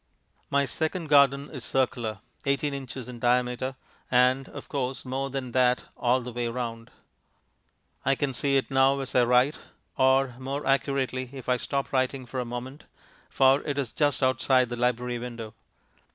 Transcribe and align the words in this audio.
My 0.49 0.65
second 0.65 1.09
garden 1.09 1.51
is 1.51 1.63
circular 1.63 2.21
18 2.47 2.73
ins. 2.73 3.07
in 3.07 3.19
diameter, 3.19 3.75
and, 4.09 4.49
of 4.49 4.67
course, 4.67 5.05
more 5.05 5.29
than 5.29 5.51
that 5.51 5.83
all 5.95 6.21
the 6.21 6.31
way 6.33 6.47
round. 6.47 6.89
I 8.03 8.15
can 8.15 8.33
see 8.33 8.57
it 8.57 8.71
now 8.71 8.99
as 9.01 9.13
I 9.13 9.23
write 9.25 9.59
or, 9.99 10.29
more 10.39 10.65
accurately, 10.65 11.29
if 11.33 11.47
I 11.47 11.57
stop 11.57 11.93
writing 11.93 12.25
for 12.25 12.39
a 12.39 12.45
moment 12.45 12.85
for 13.29 13.61
it 13.61 13.77
is 13.77 13.91
just 13.91 14.23
outside 14.23 14.69
the 14.69 14.75
library 14.75 15.19
window. 15.19 15.53